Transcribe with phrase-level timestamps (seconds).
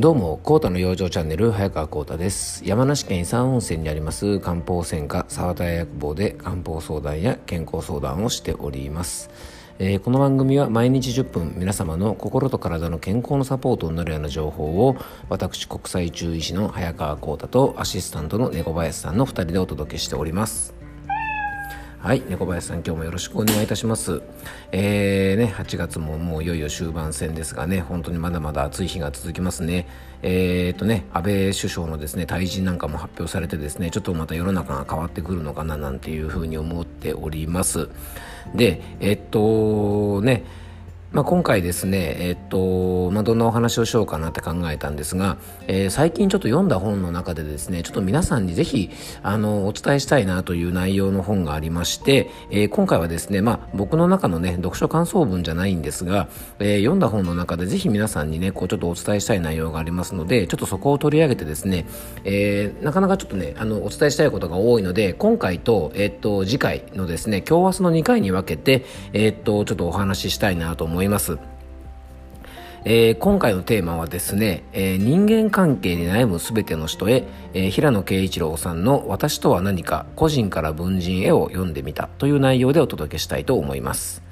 [0.00, 2.62] どうも、コータの養生チャンネル、早川コータです。
[2.64, 9.28] 山梨県伊佐温泉にあります漢方専科沢田屋薬房で漢方相談や健康相談をしております。
[9.80, 14.96] えー、この番組は毎日10分皆様の心と体の健康のサポートになるような情報を
[15.28, 20.77] 私国際中医師の早川浩太とアシスタントの猫林さんの2人でお届けしております。
[22.00, 24.22] はい、猫林さん今日もよろしくお願いいたします。
[24.70, 29.84] えー、ね、8月ももういよいよ終盤戦ですがね、本当にまだまだ暑い日が続きますね。
[30.22, 37.88] えー、とね、安倍首相のですね、退陣なんかも発表されてですね、ちょっとまた世の中が変わってくるのかななんていうふうに思っております。
[38.54, 40.44] で、えっとね、
[41.10, 48.90] まあ、今回ですね、えっとまあ、どんなお話をしようかなって考えたんですが、えー、最近ちょっと読んだ本の中でですねちょっと皆さんにぜひ
[49.22, 61.86] あのお伝えしたいなという内容の本がありまして、えー、今回はですね、まあ、僕の中のね読書感想文じゃないんですが、えー、読んだ本の中でぜひ皆さんにねこうちょっとお伝えしたい内容がありますのでちょっとそこを取り上げてですね、
[62.24, 68.84] えー、なかなかちょっとねあのお伝えしたいことが多いので今回と,、えっと次回のですね今日明日の2回に分けて、
[69.14, 70.97] えっとちょっとお話ししたいなと思います。
[70.98, 71.38] 思います
[72.84, 84.22] えー、今回のテーマはですね、えー、人間関係に悩むすべての人へ、えー、平野啓一郎さんの「私とは何か個人から文人へ」を読んでみたという内容でお届けしたいと思います。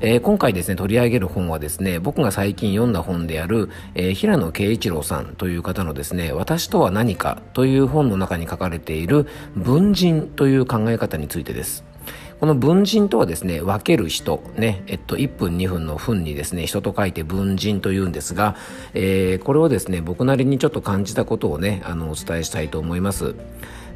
[0.00, 11.84] えー、今回ですね取り上げる本はですね僕が最近読んだ本である、えー、平野啓一郎さんという方のですね「私とは何か」という本の中に書かれている文人という考え方についてです。
[12.40, 18.54] この文人とはですね、分ける人、ね、えっと、1分2分の分にですね、人と書いて文人というんですが、
[18.94, 23.34] えー、これをですね、僕なりにちょっと感じたことをね、あの、お伝えしたいと思います。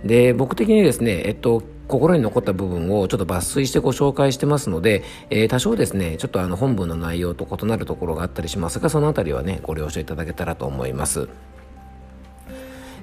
[0.04, 11.28] で、僕的にですね、えっと、心に残った部分をちょっと抜粋してご紹介してますので、えー、多少ですね、ちょっとあの本文の内容と異なるところがあったりしますが、そのあたりはね、ご了承いただけたらと思います。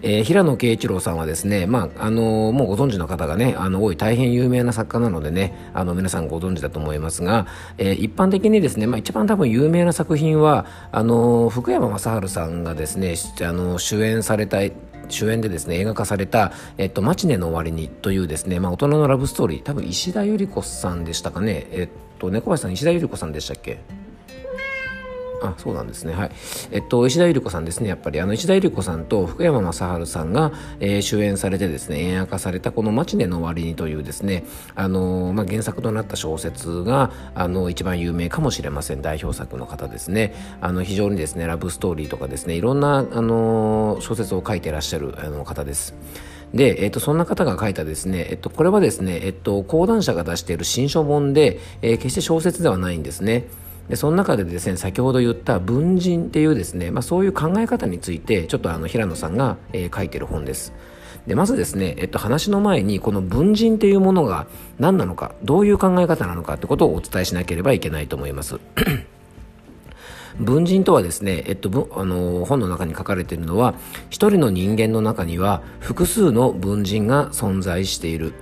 [0.02, 14.60] えー、平野啓一郎さんはですね、まあ、あのー、もうご存知の方がね、あの、多い大変有名な作家なのでね、あの、皆さんご存知だと思いますが、えー、一般的にですね、まあ、一番多分有名な作品は、あの福山雅治さんがですね、あの主演された
[15.10, 21.68] 主演でですね映画化された「えっと、マチネの終わりに」というですね、まあ、大人のラブストーリー多分石田ゆり子さんでしたかね。
[21.72, 23.80] えっと猫林さん石田ゆり子さんでしたっけ？
[25.42, 26.14] あそうなんですね。
[26.14, 26.32] はい。
[26.72, 27.90] えっと石田ゆり子さんですね。
[27.90, 34.44] やっぱりあの石田ゆり子さんと福山雅治さんが、えー、主演されてですね映画化されたこの「マチネの終わりに」というですね
[34.76, 39.02] あの、まあ、原作となった小説があの一番有名かもしれません。
[39.02, 40.34] 代表作の方ですね。
[40.62, 45.96] あの非常にですねラブストーリーとかですねいろんなあの小説を書いてらっしゃるあの方です。
[46.54, 53.46] で、えっと、そんな方が書いたですね、えっと、これはですね、えっと、講談社が出している新書本で、えー、決して小説ではないんですね。
[53.90, 60.74] でその中でですね先ほど言った文人っていうですね、まあ、そういう考え方についてちょっとあの平野さんが、えー、書いてる本です。
[61.28, 64.48] でまずですね、えっと、話の前にこの文人っていうものが
[64.80, 68.60] 何なのかどういう考え方なのかってことをお伝えしなければいけないと思います。
[70.40, 73.74] 文人とはですね、えっと、あの本の中に書かれているのは
[74.10, 78.34] 一人の人間の中には複数の文人が存在している、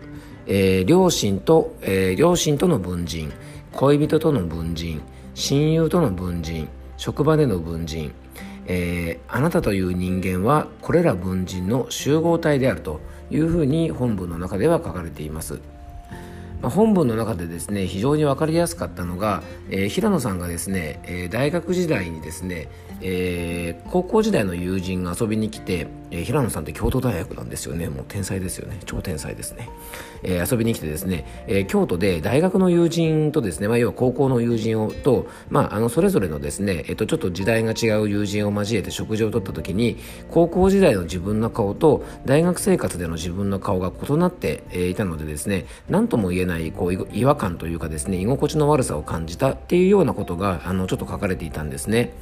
[0.46, 3.34] えー、両親と、えー、両親との文人
[3.74, 5.02] 恋人との文人
[5.40, 6.68] 親友との文人
[6.98, 8.12] 職場での文人、
[8.66, 15.60] えー、あなたという人間はこれら文人の集合体であるというふうに本文の中では書かれています。
[16.62, 22.70] まあ、本文の中でですね非常に分かりやすかったのが、えー、平野さんがですね、えー、大学時代にですね、
[23.02, 27.90] えー、高校時代の友人が遊びに来て、え、平野さんって京都大学なんですよね。
[27.90, 28.80] もう天才ですよね。
[28.86, 29.70] 超天才ですね、
[30.24, 39.98] え、遊びに来てですね、え、京都で大学の友人とですね、まあ、要は高校の友人をと、まあ、あのそれぞれのですね、えー、とちょっと時代が違う友人を交えて食事をとった時に
[40.32, 52.14] 高校時代の自分の顔と大学生活での自分の顔が異なっていたのでですね何とも言えないこう違和感というかですね居心地の悪さを感じたっていうようなことがあのちょっと書かれていたんですね。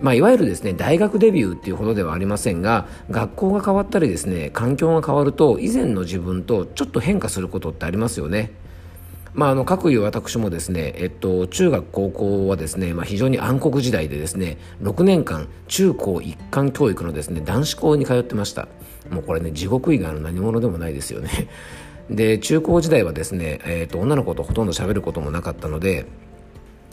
[0.00, 8.50] まあ、いわゆるですね大学デビューっていうほどではありませんが学校が変わったりですね環境が変わると以前の自分とちょっと変化することってありますよね。
[9.34, 18.68] まあ、あの各いう私もですね、えっと、中学高校はですね、まあ、非常に暗黒時代でですね6年間中高一貫教育のですね男子校に通ってました
[19.10, 21.48] もうこれね地獄以外の何者でもないですよね
[22.14, 26.06] で中高時代はですね、えっと、女の子とほとんど喋ることもなかったので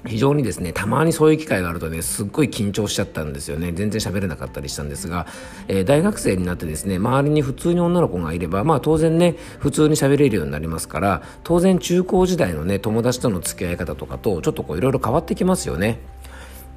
[0.07, 3.73] 非常にですねたまにそういう機会があるとねすっごい緊張しちゃったんですよね。
[3.73, 5.27] 全然喋れなかったりしたんですが、
[5.67, 15.99] えー、大学生になってですね周りに普通に女の子がいればまあ当然ね普通に喋れるようになりますから当然中高時代のね友達との付き合い方とかとちょっとこういろいろ変わってきますよね。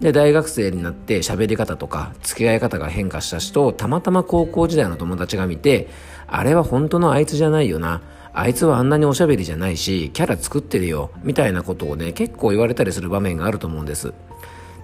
[0.00, 5.88] で大学生になって喋り方とか付き合い方が変化した人をたまたま高校時代の友達が見て
[6.26, 8.02] あれは本当のあいつじゃないよな。
[8.34, 14.14] あいつはあんなにおしゃべりじゃないしキャラ作ってるよみたいなことをね結構言われたりする場面があると思うんです。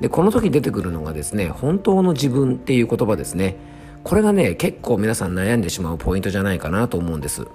[0.01, 3.57] でこの時出てくるのがですね本当の自分っていう言葉ですね。
[4.05, 7.47] これがね結構皆さん悩んでしまうポイントじゃないかなと思うんです。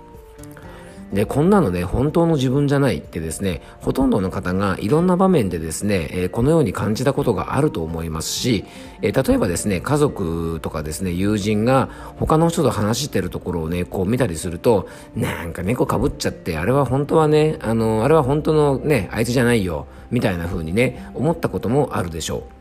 [1.14, 8.66] でこんなのね本当の自分じゃないってですねほとんどの方がいろんな場面でですね、え、このように感じたことがあると思いますし、
[9.04, 22.53] え、例えばですね家族とかですね友人が他の人と話してるところをねこう見たりするとなんか猫かぶっちゃってあれは本当はねあのあれは本当のねあいつじゃないよみたいな風にね思ったこともあるでしょう。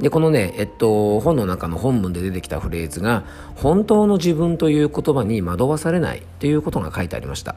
[0.00, 3.24] でこのね、えっと、本の中の本文で出てきたフレーズが
[3.56, 7.54] 本当の自分という言葉に惑わされないということが書いてありました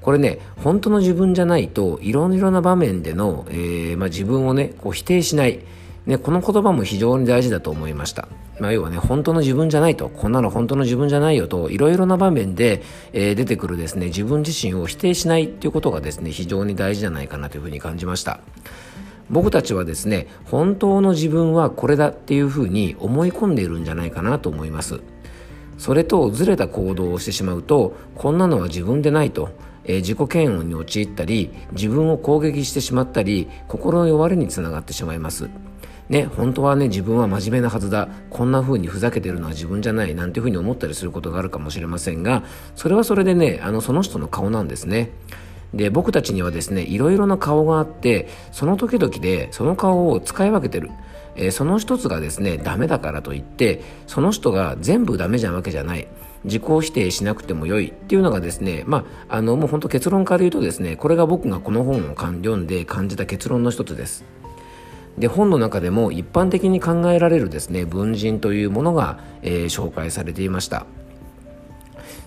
[0.00, 5.60] これね本当の自分じゃないといろいろな場面での、えーまあ、自分をねこう否定しない
[6.06, 8.28] ね、この言葉も非常に大事だと思いました。
[8.60, 12.82] まあ、要はね、本当の自分じゃないと、こんなの本当の自分じゃないよと、いろいろな場面で、
[13.14, 18.40] えー、出てくるですね、自分自身を否定しないっていうことがですね、非常に大事じゃないかなというふうに感じました。
[19.30, 25.00] 僕たちはですね本当の自分はこれだっていうふうに思い込んでいるんじゃないかなと思います。
[25.78, 29.50] それとずれた行動をしてしまうとこんなのは自分でないと、
[29.84, 35.48] えー、自己嫌悪に陥ったり自分を攻撃してしまったり心の弱りにつながってしまいます。
[36.08, 38.08] ね、本当はね自分は真面目なはずだ。
[38.28, 42.42] こんな風にふざけてるのは自分じゃないなんていう風に思ったりすることがあるかもしれませんが
[42.74, 45.10] それはそれでねあのその人の顔なんですね。
[45.72, 50.90] で僕たちにはですねいろいろな顔があってその時々でその顔を使い分けてる、
[51.36, 56.06] えー、その一つがですねダメだからといってその人が全部ダメじゃんわけじゃない。
[56.44, 57.88] 自己否定しなくても良い。
[57.88, 64.24] っていうのがですねまああのもう本当結論から言うとですねこれが僕がこの本を読んで感じた結論の一つです。
[65.18, 70.86] で本の中でも一般的に考えられるですね文人というものが、えー、紹介されていました。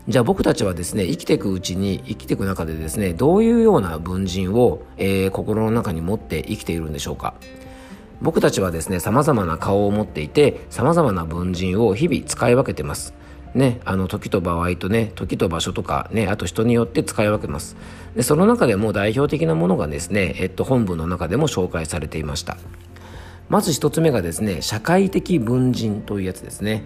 [0.08, 7.34] じゃあ僕たちはですね生きていくうちに生きていく中でですねどういうような文人を、えー、心の中に持って生きているんでしょうか。
[8.22, 13.14] 僕たちはですね様々な顔を持っていて様々な文人を日々使い分けてます。
[13.54, 17.76] ね、あの時と場合とね時と場所とかねあと人によって使い分けます。
[18.16, 22.58] でその中でも代表的なものがですね、えっと、本文の中でも紹介されていました。
[23.50, 26.84] まず一つ目がですね社会的文人というやつですね。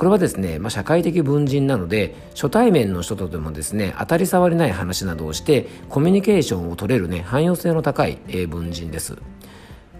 [0.00, 9.18] これはですね、まあ、社会的文人なので初対面の人とでもですね当たり障りない話などをしてコミュニケーションを取れるね汎用性の高い、え、文人です。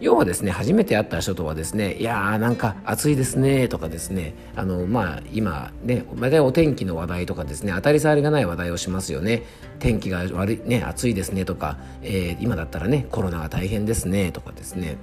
[0.00, 9.43] 要はですね初めて会った人とはですねいやーなんか暑いですねとかですねあのまあ今ね大体お天気の話題とかですね当たり障りがない話題をしますよね。
[9.81, 14.96] 天気が悪いね暑いですねとか、えー、今だったらねコロナが大変ですねとかですね。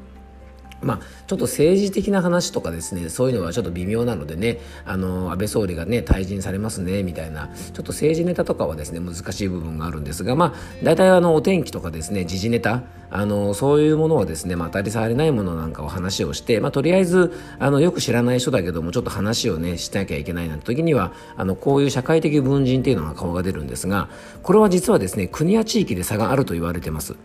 [0.82, 10.54] まあ、ちょっと政治的な話とかですねそういうのはちょっと微妙なのでねあの安倍総理がね退陣されますねみたいなちょっと政治ネタとかはですね難しい部分があるんですがまあ
[10.84, 24.10] 大体あのお天気とかですね時事ネタあのそういうものはですね、まあ、当たり障りないものなんかを話をして、まあ、とりあえずあのよく知らない人だけどもちょっと話をねしなきゃいけないなんて時にはあのこういう社会的文人っていうのが顔が出るんですが
[24.44, 27.16] これは実はですね国や地域で差があると言われてます。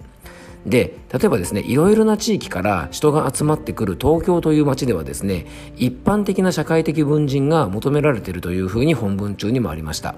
[0.67, 5.47] で例えばですねいろいろな地域から人が集まってくる東京という街ではですね
[5.77, 10.15] 一般的な社会的文人が求められているというふうに本文中にもありました。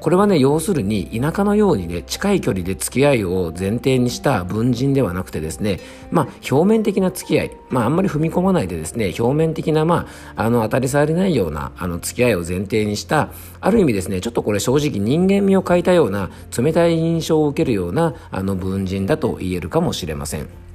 [0.00, 5.78] これはね要するに田舎のようにね近い距離で付き合いを前提にした文人ではなくてですね
[6.10, 13.28] まあ表面的な付き合いまああんまり踏み込まないでですね表面的なまああの当たり障りないようなあの付き合いを前提にした
[13.60, 20.69] ある意味ですねちょっとこれ正直人間味を欠いたような冷たい印象を受けるようなあの文人だと言えるかもしれません。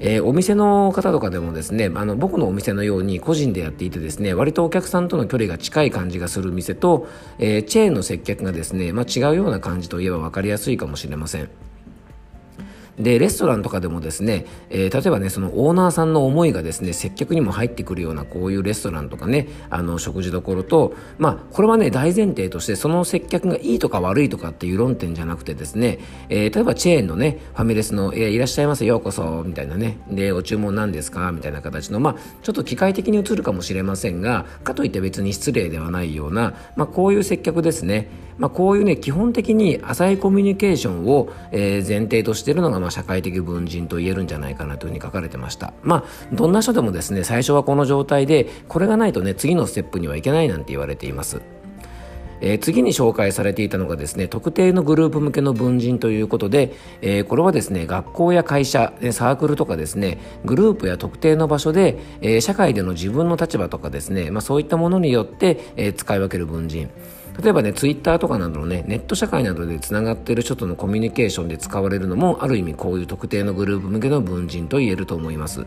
[0.00, 7.06] えー、お店の方とかでもですねあの僕のお店のように個人でやっていてですね割とお客さんとの距離が近い感じがする店と、
[7.38, 11.69] えー、チェーンの接客がですね、まあ、違うような感じといえば分かりやすいかもしれません。
[13.00, 31.32] でレストランとかでもですね、えー、例えばねそのオーナーさんの思いがですね接客にも入ってくるようなこういうレストランとかねあの食事どころとまあこれはね大前提としてその接客がいいとか悪いとかっていう論点じゃなくてですね、えー、例えばチェーンのねファミレスの、えー、いらっしゃいませようこそみたいなねでお注文何ですか？
[31.32, 38.08] みたいな形のまあちょっと機械的に映るかもしれませんがかといって別に失礼ではないようなまあこういう接客ですね。
[38.40, 45.74] まあ、こういうね基本的に浅いコミュニケーションを、え、前提としているのが、まあ、社会的文人と言えるんじゃないかなというふうに書かれてました。
[45.82, 46.04] まあ
[46.34, 51.42] どんな人でもですね最初はこの状態でこれがないとね次のステップにはいけないなんて言われています。
[52.40, 66.90] えー、次に紹介されていたのがですね特定のグループ向けの文人ということで、えー、これはですね学校や会社サークルとかですねグループや特定の場所で、えー、社会での自分の立場とかですね、まあ、そういったものによって、え、使い分ける文人。
[67.42, 75.64] 例えばね、ツイッターとかなどのね、ネット社会などでつながっている人とのコミュニケーションで使われるのも、ある意味こういう特定のグループ向けの文人と言えると思います。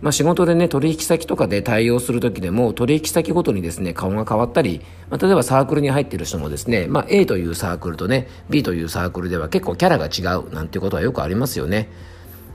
[0.00, 11.88] まあ、仕事でね、取引先とかで対応するときでも、取引先ごとにですね、顔が変わったり、まあ、例えばサークルに入ってる人もですね、まあ、A というサークルとね、B というサークルでは結構キャラが違うなんていうことはよくありますよね。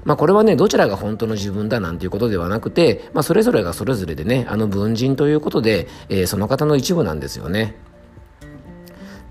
[0.04, 7.76] まあ、これはね、どちらが本当の自分だなんていうことではなくて、まあ、それぞれがそれぞれでね、あの文人ということで、えー、その方の一部なんですよね。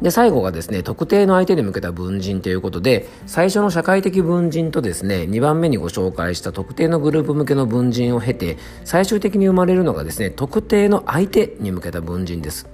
[0.03, 12.67] で、最後がですね、特定の相手に向けた文人ということで、最初の社会的文人とですね、2番目にご紹介した特定のグループ向けの文人を経て、最終的に生まれるのがですね、特定の相手に向けた文人です。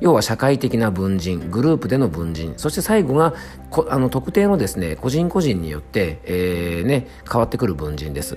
[0.00, 3.34] 要は社会的な文人、グループでの文人、そして最後が
[3.88, 8.36] あの特定のですね、個人個人によって、えー、ね、変わってくる文人です。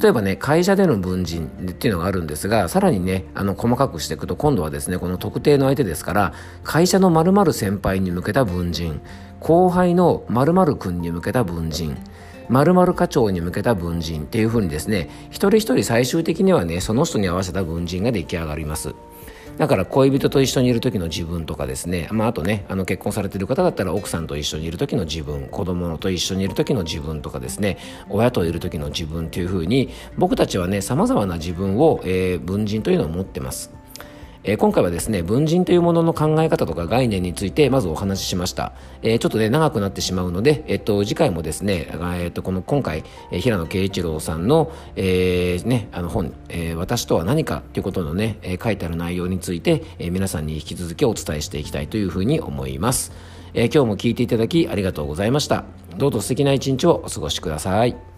[0.00, 9.00] 例えばね、会社での文人っていうのがあるんですが、さらにね、あの、細かくしていくと、今度はですね、この特定の相手ですから、会社の〇〇先輩に向けた文人、
[9.40, 11.96] 後輩の〇〇君に向けた文人、
[12.48, 18.94] 〇〇課長に向けた文人っていうふうにですね、一人一人最終的にはね、その人に合わせた文人が出来上がります。
[19.58, 27.76] だから恋人と一緒にいる時の自分とかですね、まあ、あとねあの結婚されている方だったら奥さんと一緒にいる時の自分子供と一緒にいる時の自分とかですね。
[28.08, 33.77] 親といる時の自分というふうに僕たちはねさまざまな自分を、えー、文人というのを持ってます。
[34.44, 41.88] えー、今回はですね文人というものの考え方とか概念についてまずお話ししました、えー、ちょっとね長くなってしまうので、えっと、次回もですね、
[42.20, 53.12] えっと、この今回、え、平野啓一郎さんの,、えーね、あの本、え「私とは何か」ということのね、え、書いてある内容について、え、皆さんに引き続きお伝えしていきたいというふうに思います、
[53.54, 55.64] え、今日も聞いていただきありがとうございました。
[55.96, 58.17] どうぞ素敵な一日をお過ごしください。